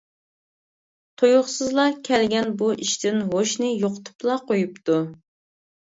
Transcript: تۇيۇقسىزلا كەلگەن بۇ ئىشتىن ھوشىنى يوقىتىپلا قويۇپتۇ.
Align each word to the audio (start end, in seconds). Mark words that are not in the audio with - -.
تۇيۇقسىزلا 1.21 1.85
كەلگەن 2.09 2.49
بۇ 2.63 2.71
ئىشتىن 2.85 3.23
ھوشىنى 3.35 3.73
يوقىتىپلا 3.85 4.39
قويۇپتۇ. 4.49 4.99